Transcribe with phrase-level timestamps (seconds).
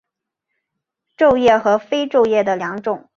[1.15, 3.07] 皱叶和非皱叶的两种。